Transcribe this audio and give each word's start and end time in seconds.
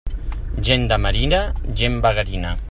Gent 0.69 0.87
de 0.93 0.99
marina, 1.03 1.43
gent 1.83 2.01
vagarina. 2.07 2.57